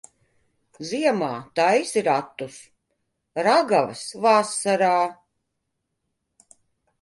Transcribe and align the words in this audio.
Ziemā 0.91 1.27
taisi 1.59 2.01
ratus, 2.07 2.55
ragavas 3.49 4.01
vasarā. 4.25 4.93